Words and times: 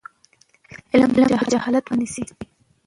علم 0.93 1.09
د 1.15 1.17
جهالت 1.51 1.85
مخه 1.89 1.95
نیسي. 1.99 2.23